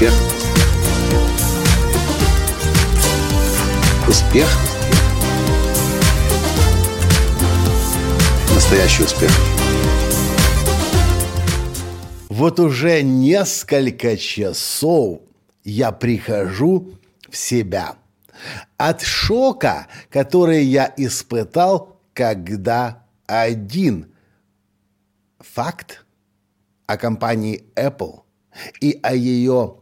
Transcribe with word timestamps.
Успех. 0.00 0.14
Успех. 4.08 4.48
Настоящий 8.54 9.02
успех. 9.02 9.30
Вот 12.30 12.58
уже 12.60 13.02
несколько 13.02 14.16
часов 14.16 15.20
я 15.64 15.92
прихожу 15.92 16.94
в 17.28 17.36
себя 17.36 17.96
от 18.78 19.02
шока, 19.02 19.86
который 20.08 20.64
я 20.64 20.94
испытал, 20.96 22.00
когда 22.14 23.04
один 23.26 24.14
факт 25.40 26.06
о 26.86 26.96
компании 26.96 27.66
Apple 27.76 28.20
и 28.80 28.98
о 29.02 29.14
ее 29.14 29.79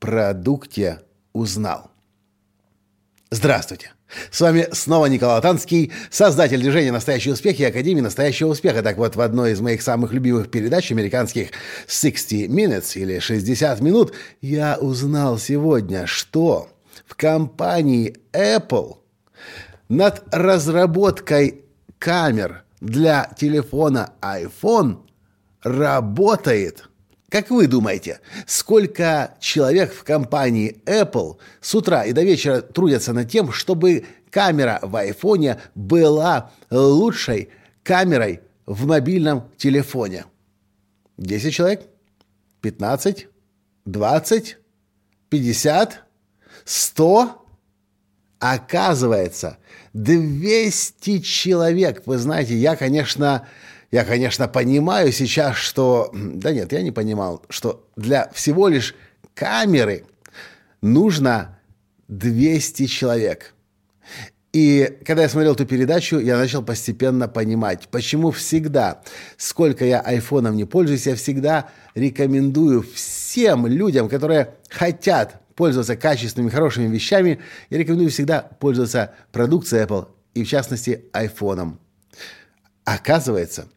продукте 0.00 1.00
узнал. 1.32 1.90
Здравствуйте! 3.30 3.92
С 4.32 4.40
вами 4.40 4.66
снова 4.72 5.06
Николай 5.06 5.40
Танский, 5.40 5.92
создатель 6.10 6.58
движения 6.60 6.90
«Настоящий 6.90 7.30
успех» 7.30 7.60
и 7.60 7.64
Академии 7.64 8.00
«Настоящего 8.00 8.48
успеха». 8.48 8.82
Так 8.82 8.96
вот, 8.96 9.14
в 9.14 9.20
одной 9.20 9.52
из 9.52 9.60
моих 9.60 9.82
самых 9.82 10.12
любимых 10.12 10.50
передач 10.50 10.90
американских 10.90 11.50
60 11.86 12.50
Minutes 12.50 12.98
или 12.98 13.20
60 13.20 13.80
минут 13.80 14.12
я 14.40 14.78
узнал 14.80 15.38
сегодня, 15.38 16.06
что 16.06 16.68
в 17.06 17.14
компании 17.14 18.16
Apple 18.32 18.96
над 19.88 20.24
разработкой 20.34 21.66
камер 22.00 22.64
для 22.80 23.30
телефона 23.36 24.14
iPhone 24.20 25.02
работает– 25.62 26.88
как 27.30 27.50
вы 27.50 27.68
думаете, 27.68 28.20
сколько 28.46 29.36
человек 29.38 29.94
в 29.94 30.02
компании 30.02 30.82
Apple 30.84 31.36
с 31.60 31.74
утра 31.76 32.04
и 32.04 32.12
до 32.12 32.22
вечера 32.22 32.60
трудятся 32.60 33.12
над 33.12 33.30
тем, 33.30 33.52
чтобы 33.52 34.04
камера 34.30 34.80
в 34.82 34.96
айфоне 34.96 35.60
была 35.76 36.50
лучшей 36.70 37.50
камерой 37.84 38.40
в 38.66 38.84
мобильном 38.84 39.48
телефоне? 39.56 40.24
10 41.18 41.54
человек? 41.54 41.82
15? 42.62 43.28
20? 43.84 44.56
50? 45.28 46.04
100? 46.64 47.46
Оказывается, 48.40 49.58
200 49.92 51.20
человек. 51.20 52.02
Вы 52.06 52.18
знаете, 52.18 52.56
я, 52.56 52.74
конечно, 52.74 53.46
я, 53.90 54.04
конечно, 54.04 54.46
понимаю 54.46 55.12
сейчас, 55.12 55.56
что... 55.56 56.10
Да 56.12 56.52
нет, 56.52 56.72
я 56.72 56.82
не 56.82 56.92
понимал, 56.92 57.44
что 57.48 57.88
для 57.96 58.30
всего 58.32 58.68
лишь 58.68 58.94
камеры 59.34 60.04
нужно 60.80 61.58
200 62.08 62.86
человек. 62.86 63.54
И 64.52 64.98
когда 65.06 65.22
я 65.22 65.28
смотрел 65.28 65.52
эту 65.52 65.64
передачу, 65.64 66.18
я 66.18 66.36
начал 66.36 66.62
постепенно 66.62 67.28
понимать, 67.28 67.88
почему 67.88 68.32
всегда, 68.32 69.02
сколько 69.36 69.84
я 69.84 70.00
айфоном 70.00 70.56
не 70.56 70.64
пользуюсь, 70.64 71.06
я 71.06 71.14
всегда 71.14 71.68
рекомендую 71.94 72.82
всем 72.82 73.66
людям, 73.68 74.08
которые 74.08 74.54
хотят 74.68 75.40
пользоваться 75.54 75.94
качественными, 75.96 76.50
хорошими 76.50 76.88
вещами, 76.88 77.40
я 77.70 77.78
рекомендую 77.78 78.10
всегда 78.10 78.40
пользоваться 78.40 79.14
продукцией 79.30 79.84
Apple 79.84 80.08
и, 80.34 80.42
в 80.42 80.48
частности, 80.48 81.04
айфоном. 81.12 81.78
Оказывается, 82.84 83.68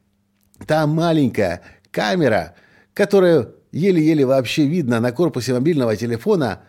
Та 0.65 0.87
маленькая 0.87 1.61
камера, 1.91 2.55
которую 2.93 3.55
еле-еле 3.71 4.25
вообще 4.25 4.65
видно 4.65 4.99
на 4.99 5.11
корпусе 5.11 5.53
мобильного 5.53 5.95
телефона, 5.95 6.61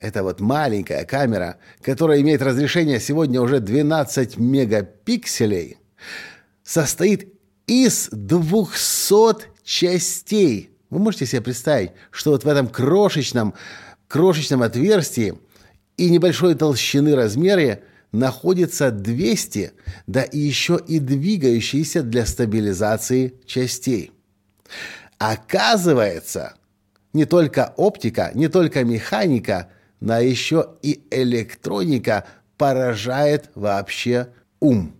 это 0.00 0.22
вот 0.22 0.40
маленькая 0.40 1.04
камера, 1.04 1.58
которая 1.80 2.20
имеет 2.20 2.42
разрешение 2.42 3.00
сегодня 3.00 3.40
уже 3.40 3.60
12 3.60 4.36
мегапикселей, 4.36 5.78
состоит 6.64 7.32
из 7.66 8.08
200 8.10 9.46
частей. 9.64 10.70
Вы 10.90 10.98
можете 10.98 11.26
себе 11.26 11.40
представить, 11.40 11.92
что 12.10 12.32
вот 12.32 12.44
в 12.44 12.48
этом 12.48 12.68
крошечном, 12.68 13.54
крошечном 14.08 14.62
отверстии 14.62 15.34
и 15.96 16.10
небольшой 16.10 16.54
толщины 16.54 17.14
размере 17.14 17.84
находится 18.12 18.90
200, 18.90 19.72
да 20.06 20.22
и 20.22 20.38
еще 20.38 20.78
и 20.86 20.98
двигающиеся 20.98 22.02
для 22.02 22.26
стабилизации 22.26 23.34
частей. 23.46 24.12
Оказывается, 25.18 26.54
не 27.12 27.24
только 27.24 27.72
оптика, 27.76 28.30
не 28.34 28.48
только 28.48 28.84
механика, 28.84 29.70
но 30.00 30.18
еще 30.18 30.74
и 30.82 31.02
электроника 31.10 32.26
поражает 32.56 33.50
вообще 33.54 34.28
ум. 34.60 34.94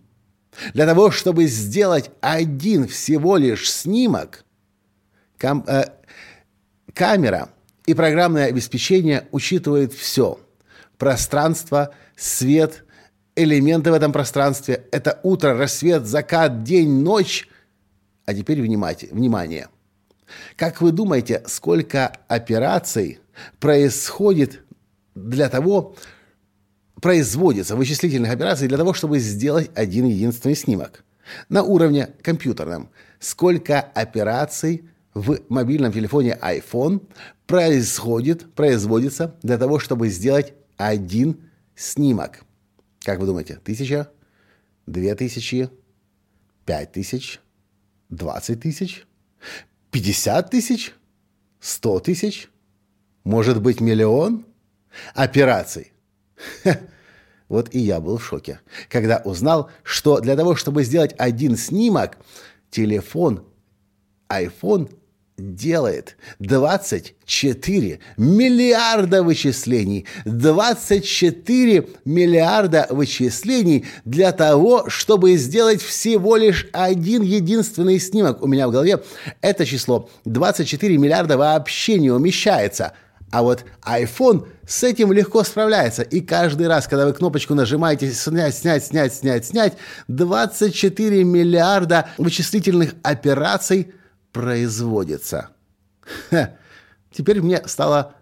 Для 0.73 0.85
того, 0.85 1.11
чтобы 1.11 1.45
сделать 1.45 2.11
один 2.21 2.87
всего 2.87 3.37
лишь 3.37 3.71
снимок, 3.71 4.45
кам 5.37 5.65
э, 5.67 5.85
камера 6.93 7.49
и 7.85 7.93
программное 7.93 8.45
обеспечение 8.45 9.27
учитывают 9.31 9.93
все. 9.93 10.39
Пространство, 10.97 11.93
свет, 12.15 12.83
элементы 13.35 13.91
в 13.91 13.93
этом 13.93 14.11
пространстве. 14.11 14.85
Это 14.91 15.19
утро, 15.23 15.57
рассвет, 15.57 16.05
закат, 16.05 16.63
день, 16.63 17.01
ночь. 17.01 17.47
А 18.25 18.33
теперь 18.33 18.61
внимайте, 18.61 19.07
внимание. 19.11 19.67
Как 20.55 20.81
вы 20.81 20.91
думаете, 20.91 21.43
сколько 21.47 22.13
операций 22.27 23.19
происходит 23.59 24.61
для 25.15 25.49
того, 25.49 25.95
производится 27.01 27.75
вычислительных 27.75 28.31
операций 28.31 28.67
для 28.67 28.77
того, 28.77 28.93
чтобы 28.93 29.19
сделать 29.19 29.69
один 29.75 30.05
единственный 30.05 30.55
снимок? 30.55 31.03
На 31.49 31.63
уровне 31.63 32.09
компьютерном. 32.21 32.89
Сколько 33.19 33.79
операций 33.79 34.85
в 35.13 35.39
мобильном 35.49 35.91
телефоне 35.91 36.37
iPhone 36.41 37.05
происходит, 37.45 38.53
производится 38.53 39.35
для 39.43 39.57
того, 39.57 39.79
чтобы 39.79 40.09
сделать 40.09 40.53
один 40.77 41.37
снимок? 41.75 42.43
Как 43.03 43.19
вы 43.19 43.25
думаете, 43.25 43.59
тысяча, 43.63 44.09
две 44.87 45.13
тысячи, 45.15 45.69
пять 46.65 46.93
тысяч, 46.93 47.41
двадцать 48.09 48.61
тысяч, 48.61 49.05
пятьдесят 49.91 50.49
тысяч, 50.49 50.93
сто 51.59 51.99
тысяч, 51.99 52.49
может 53.25 53.61
быть, 53.61 53.81
миллион 53.81 54.45
операций? 55.13 55.91
Вот 57.49 57.75
и 57.75 57.77
я 57.77 57.99
был 57.99 58.17
в 58.17 58.25
шоке, 58.25 58.61
когда 58.89 59.21
узнал, 59.25 59.69
что 59.83 60.19
для 60.19 60.35
того, 60.35 60.55
чтобы 60.55 60.83
сделать 60.83 61.13
один 61.19 61.55
снимок, 61.55 62.17
телефон, 62.71 63.45
iPhone 64.27 64.91
делает 65.43 66.15
24 66.39 67.99
миллиарда 68.17 69.23
вычислений. 69.23 70.05
24 70.25 71.87
миллиарда 72.05 72.87
вычислений 72.89 73.85
для 74.05 74.31
того, 74.31 74.89
чтобы 74.89 75.35
сделать 75.35 75.81
всего 75.81 76.37
лишь 76.37 76.67
один 76.71 77.21
единственный 77.21 77.99
снимок. 77.99 78.41
У 78.41 78.47
меня 78.47 78.67
в 78.67 78.71
голове 78.71 79.03
это 79.41 79.65
число 79.65 80.09
24 80.25 80.97
миллиарда 80.97 81.37
вообще 81.37 81.99
не 81.99 82.11
умещается. 82.11 82.93
А 83.31 83.41
вот 83.41 83.65
iPhone 83.83 84.47
с 84.67 84.83
этим 84.83 85.11
легко 85.11 85.43
справляется. 85.43 86.03
И 86.03 86.21
каждый 86.21 86.67
раз, 86.67 86.87
когда 86.87 87.07
вы 87.07 87.13
кнопочку 87.13 87.55
нажимаете 87.55 88.11
«снять, 88.11 88.55
снять, 88.55 88.85
снять, 88.85 89.13
снять, 89.15 89.45
снять», 89.45 89.73
24 90.07 91.23
миллиарда 91.23 92.09
вычислительных 92.17 92.93
операций– 93.01 93.91
производится. 94.33 95.49
Ха, 96.29 96.57
теперь 97.11 97.41
мне 97.41 97.65
стало 97.65 98.15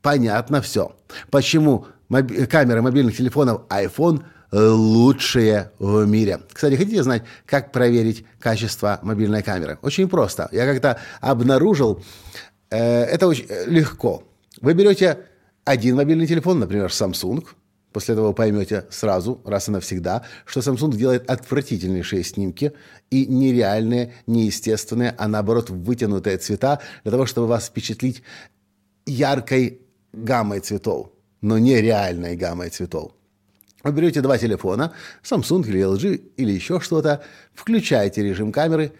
понятно 0.00 0.62
все. 0.62 0.96
Почему 1.30 1.86
моб... 2.08 2.30
камеры 2.48 2.80
мобильных 2.80 3.16
телефонов 3.16 3.62
iPhone 3.68 4.24
лучшие 4.50 5.72
в 5.78 6.06
мире. 6.06 6.40
Кстати, 6.50 6.76
хотите 6.76 7.02
знать, 7.02 7.22
как 7.44 7.70
проверить 7.70 8.24
качество 8.38 8.98
мобильной 9.02 9.42
камеры? 9.42 9.78
Очень 9.82 10.08
просто. 10.08 10.48
Я 10.52 10.64
как-то 10.64 10.98
обнаружил, 11.20 12.02
э, 12.70 13.02
это 13.04 13.26
очень 13.26 13.46
легко. 13.66 14.22
Вы 14.62 14.72
берете 14.72 15.18
один 15.64 15.96
мобильный 15.96 16.26
телефон, 16.26 16.60
например, 16.60 16.86
Samsung, 16.86 17.46
После 17.98 18.14
этого 18.14 18.32
поймете 18.32 18.84
сразу, 18.90 19.40
раз 19.44 19.66
и 19.66 19.72
навсегда, 19.72 20.22
что 20.44 20.60
Samsung 20.60 20.94
делает 20.94 21.28
отвратительнейшие 21.28 22.22
снимки 22.22 22.72
и 23.10 23.26
нереальные, 23.26 24.14
неестественные, 24.28 25.16
а 25.18 25.26
наоборот 25.26 25.68
вытянутые 25.68 26.38
цвета 26.38 26.78
для 27.02 27.10
того, 27.10 27.26
чтобы 27.26 27.48
вас 27.48 27.66
впечатлить 27.66 28.22
яркой 29.04 29.80
гаммой 30.12 30.60
цветов, 30.60 31.10
но 31.40 31.58
не 31.58 31.80
реальной 31.80 32.36
гаммой 32.36 32.68
цветов. 32.68 33.10
Вы 33.82 33.90
берете 33.90 34.20
два 34.20 34.38
телефона, 34.38 34.92
Samsung 35.24 35.66
или 35.66 35.80
LG 35.80 36.34
или 36.36 36.52
еще 36.52 36.78
что-то, 36.78 37.24
включаете 37.52 38.22
режим 38.22 38.52
камеры, 38.52 38.92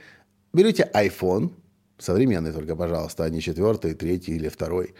берете 0.52 0.90
iPhone, 0.92 1.52
современный 1.98 2.52
только, 2.52 2.74
пожалуйста, 2.74 3.22
а 3.22 3.30
не 3.30 3.40
четвертый, 3.40 3.94
третий 3.94 4.32
или 4.32 4.48
второй, 4.48 4.96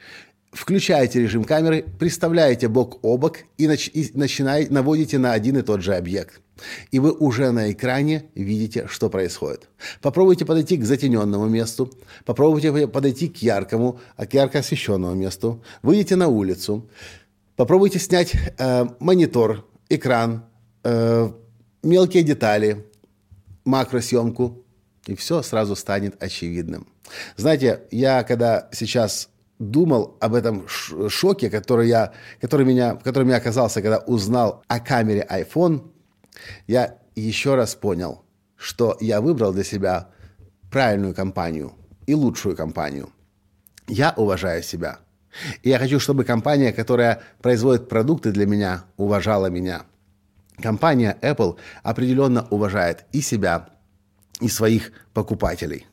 включаете 0.53 1.21
режим 1.21 1.45
камеры, 1.45 1.85
приставляете 1.99 2.69
бок 2.69 2.99
о 3.03 3.17
бок 3.17 3.39
и, 3.59 3.67
нач- 3.67 3.91
и 3.91 4.11
начинаете, 4.15 4.73
наводите 4.73 5.19
на 5.19 5.33
один 5.33 5.59
и 5.59 5.62
тот 5.62 5.83
же 5.83 5.95
объект. 5.95 6.41
И 6.91 6.99
вы 6.99 7.12
уже 7.12 7.50
на 7.53 7.71
экране 7.71 8.25
видите, 8.35 8.87
что 8.89 9.11
происходит. 9.11 9.69
Попробуйте 10.00 10.45
подойти 10.45 10.77
к 10.77 10.85
затененному 10.85 11.47
месту, 11.47 11.93
попробуйте 12.25 12.89
подойти 12.89 13.29
к 13.29 13.37
яркому, 13.37 14.00
а 14.17 14.27
к 14.27 14.35
ярко 14.35 14.59
освещенному 14.59 15.15
месту, 15.15 15.62
выйдите 15.83 16.17
на 16.17 16.29
улицу, 16.29 16.89
попробуйте 17.56 17.99
снять 17.99 18.33
э, 18.59 18.87
монитор, 18.99 19.67
экран, 19.89 20.45
э, 20.83 21.31
мелкие 21.83 22.23
детали, 22.25 22.85
макросъемку, 23.65 24.65
и 25.06 25.15
все 25.15 25.43
сразу 25.43 25.77
станет 25.77 26.21
очевидным. 26.23 26.87
Знаете, 27.37 27.83
я 27.91 28.25
когда 28.25 28.69
сейчас 28.73 29.29
думал 29.58 30.16
об 30.20 30.34
этом 30.34 30.66
шоке, 30.69 31.50
который, 31.50 31.88
я, 31.88 32.12
который, 32.40 32.64
меня, 32.64 32.94
в 32.94 33.02
котором 33.02 33.28
я 33.28 33.37
оказался, 33.37 33.82
когда 33.82 33.99
узнал 33.99 34.62
о 34.69 34.81
камере 34.81 35.26
iPhone, 35.28 35.90
я 36.66 36.99
еще 37.14 37.55
раз 37.55 37.75
понял, 37.75 38.25
что 38.56 38.96
я 39.00 39.20
выбрал 39.20 39.52
для 39.52 39.64
себя 39.64 40.08
правильную 40.70 41.14
компанию 41.14 41.72
и 42.06 42.14
лучшую 42.14 42.56
компанию. 42.56 43.10
Я 43.87 44.12
уважаю 44.16 44.62
себя. 44.62 44.99
И 45.62 45.69
я 45.69 45.78
хочу, 45.78 46.00
чтобы 46.00 46.25
компания, 46.25 46.72
которая 46.72 47.22
производит 47.43 47.88
продукты 47.88 48.32
для 48.32 48.46
меня, 48.46 48.84
уважала 48.96 49.46
меня. 49.46 49.82
Компания 50.62 51.16
Apple 51.22 51.56
определенно 51.82 52.46
уважает 52.50 53.04
и 53.12 53.20
себя, 53.20 53.69
и 54.40 54.49
своих 54.49 54.93
покупателей. 55.12 55.87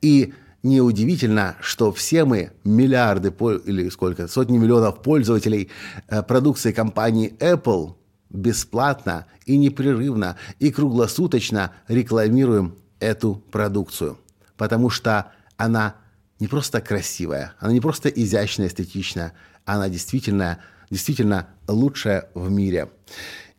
И 0.00 0.34
неудивительно, 0.68 1.56
что 1.60 1.92
все 1.92 2.24
мы, 2.24 2.52
миллиарды 2.64 3.32
или 3.66 3.88
сколько, 3.88 4.28
сотни 4.28 4.58
миллионов 4.58 5.02
пользователей 5.02 5.70
э, 6.08 6.22
продукции 6.22 6.72
компании 6.72 7.34
Apple 7.40 7.94
бесплатно 8.30 9.26
и 9.46 9.56
непрерывно 9.56 10.36
и 10.58 10.70
круглосуточно 10.70 11.72
рекламируем 11.88 12.76
эту 13.00 13.42
продукцию. 13.50 14.18
Потому 14.56 14.90
что 14.90 15.32
она 15.56 15.96
не 16.40 16.46
просто 16.46 16.80
красивая, 16.80 17.54
она 17.58 17.72
не 17.72 17.80
просто 17.80 18.08
изящная, 18.08 18.68
эстетичная, 18.68 19.32
она 19.64 19.88
действительно, 19.88 20.58
действительно 20.90 21.48
лучшая 21.66 22.28
в 22.34 22.50
мире. 22.50 22.90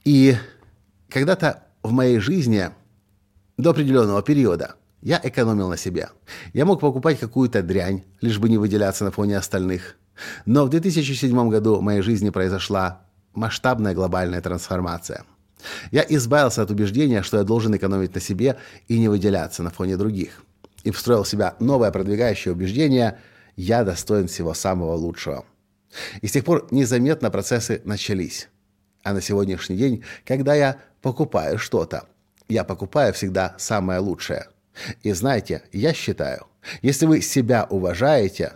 И 0.05 0.35
когда-то 1.09 1.63
в 1.83 1.91
моей 1.91 2.19
жизни 2.19 2.69
до 3.57 3.71
определенного 3.71 4.21
периода 4.21 4.75
я 5.01 5.19
экономил 5.24 5.69
на 5.69 5.78
себе. 5.78 6.10
Я 6.54 6.66
мог 6.66 6.81
покупать 6.81 7.19
какую-то 7.19 7.63
дрянь, 7.63 8.04
лишь 8.22 8.40
бы 8.40 8.50
не 8.50 8.57
выделяться 8.57 9.04
на 9.04 9.12
фоне 9.12 9.38
остальных. 9.38 9.96
Но 10.46 10.66
в 10.66 10.69
2007 10.69 11.50
году 11.50 11.75
в 11.75 11.81
моей 11.81 12.01
жизни 12.01 12.30
произошла 12.30 13.01
масштабная 13.34 13.94
глобальная 13.94 14.42
трансформация. 14.42 15.24
Я 15.92 16.06
избавился 16.07 16.62
от 16.62 16.72
убеждения, 16.72 17.22
что 17.22 17.38
я 17.38 17.44
должен 17.44 17.75
экономить 17.75 18.16
на 18.16 18.22
себе 18.22 18.57
и 18.88 19.00
не 19.00 19.07
выделяться 19.07 19.63
на 19.63 19.69
фоне 19.69 19.98
других. 19.98 20.44
И 20.84 20.92
встроил 20.92 21.24
в 21.24 21.30
себя 21.30 21.56
новое 21.60 21.92
продвигающее 21.92 22.54
убеждение 22.54 23.19
«я 23.56 23.84
достоин 23.84 24.28
всего 24.28 24.54
самого 24.54 24.94
лучшего». 24.94 25.46
И 26.22 26.28
с 26.28 26.31
тех 26.31 26.46
пор 26.46 26.68
незаметно 26.72 27.31
процессы 27.31 27.81
начались. 27.84 28.50
А 29.04 29.13
на 29.13 29.22
сегодняшний 29.22 29.75
день, 29.75 30.04
когда 30.25 30.56
я 30.56 30.78
покупаю 31.01 31.57
что-то, 31.57 32.06
я 32.48 32.63
покупаю 32.63 33.13
всегда 33.13 33.56
самое 33.57 34.00
лучшее– 34.00 34.48
и 35.03 35.11
знаете, 35.11 35.63
я 35.71 35.93
считаю, 35.93 36.47
если 36.81 37.05
вы 37.05 37.21
себя 37.21 37.65
уважаете, 37.69 38.53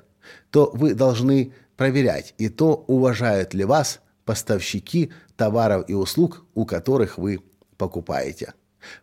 то 0.52 0.72
вы 0.74 0.94
должны 0.94 1.54
проверять 1.76 2.34
и 2.38 2.50
то, 2.50 2.86
уважают 2.88 3.54
ли 3.54 3.66
вас 3.66 4.00
поставщики 4.26 5.12
товаров 5.36 5.86
и 5.88 5.94
услуг, 5.94 6.46
у 6.54 6.66
которых 6.66 7.18
вы 7.18 7.42
покупаете. 7.78 8.54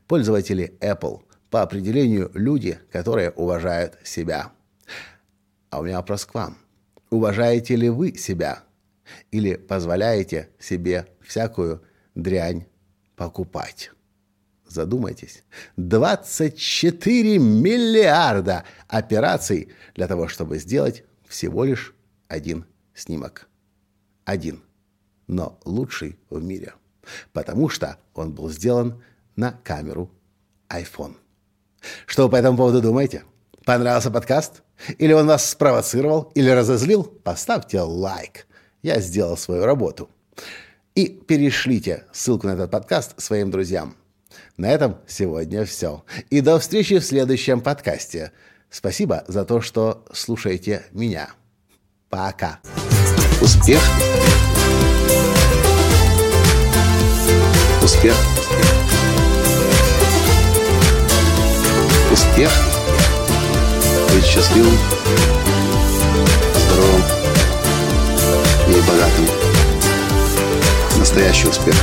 Пользователи 0.06 0.76
Apple 0.80 1.22
по 1.50 1.62
определению 1.62 2.30
люди, 2.34 2.78
которые 2.92 3.30
уважают 3.30 3.98
себя. 4.04 4.52
А 5.70 5.80
у 5.80 5.84
меня 5.84 5.96
вопрос 5.96 6.24
к 6.24 6.34
вам. 6.34 6.56
Уважаете 7.10 7.76
ли 7.76 7.88
вы 7.88 8.14
себя? 8.14 8.62
Или 9.32 9.56
позволяете 9.56 10.50
себе 10.60 11.06
всякую 11.20 11.82
дрянь 12.14 12.66
покупать? 13.16 13.90
Задумайтесь. 14.70 15.42
24 15.76 17.38
миллиарда 17.38 18.64
операций 18.86 19.72
для 19.96 20.06
того, 20.06 20.28
чтобы 20.28 20.58
сделать 20.58 21.02
всего 21.26 21.64
лишь 21.64 21.92
один 22.28 22.64
снимок. 22.94 23.48
Один. 24.24 24.62
Но 25.26 25.58
лучший 25.64 26.20
в 26.30 26.40
мире. 26.40 26.74
Потому 27.32 27.68
что 27.68 27.98
он 28.14 28.32
был 28.32 28.48
сделан 28.48 29.02
на 29.34 29.50
камеру 29.50 30.08
iPhone. 30.68 31.16
Что 32.06 32.24
вы 32.24 32.30
по 32.30 32.36
этому 32.36 32.56
поводу 32.56 32.80
думаете? 32.80 33.24
Понравился 33.64 34.12
подкаст? 34.12 34.62
Или 34.98 35.12
он 35.12 35.26
вас 35.26 35.50
спровоцировал 35.50 36.30
или 36.36 36.48
разозлил? 36.48 37.02
Поставьте 37.02 37.80
лайк. 37.80 38.46
Я 38.82 39.00
сделал 39.00 39.36
свою 39.36 39.64
работу. 39.64 40.08
И 40.94 41.08
перешлите 41.08 42.04
ссылку 42.12 42.46
на 42.46 42.52
этот 42.52 42.70
подкаст 42.70 43.20
своим 43.20 43.50
друзьям. 43.50 43.96
На 44.56 44.66
этом 44.70 44.98
сегодня 45.06 45.64
все. 45.64 46.04
И 46.30 46.40
до 46.40 46.58
встречи 46.58 46.98
в 46.98 47.04
следующем 47.04 47.60
подкасте. 47.60 48.32
Спасибо 48.70 49.24
за 49.26 49.44
то, 49.44 49.60
что 49.60 50.04
слушаете 50.12 50.84
меня. 50.92 51.30
Пока. 52.08 52.60
Успех. 53.40 53.80
Успех. 57.82 58.14
Успех. 62.12 62.50
Быть 64.12 64.24
счастливым, 64.24 64.76
здоровым 66.66 67.02
и 68.68 68.80
богатым. 68.88 69.26
Настоящий 70.98 71.48
успех. 71.48 71.74